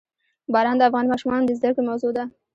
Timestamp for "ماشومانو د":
1.11-1.51